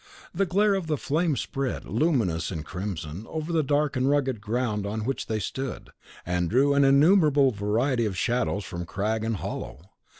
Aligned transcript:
The 0.33 0.47
glare 0.47 0.73
of 0.73 0.87
the 0.87 0.97
flame 0.97 1.35
spread, 1.35 1.85
luminous 1.85 2.49
and 2.49 2.65
crimson, 2.65 3.27
over 3.29 3.53
the 3.53 3.61
dark 3.61 3.95
and 3.95 4.09
rugged 4.09 4.41
ground 4.41 4.83
on 4.87 5.05
which 5.05 5.27
they 5.27 5.37
stood, 5.37 5.91
and 6.25 6.49
drew 6.49 6.73
an 6.73 6.83
innumerable 6.83 7.51
variety 7.51 8.07
of 8.07 8.17
shadows 8.17 8.63
from 8.65 8.87
crag 8.87 9.23
and 9.23 9.35
hollow. 9.35 9.91